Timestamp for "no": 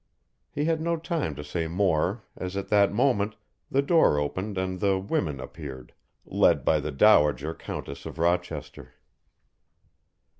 0.81-0.97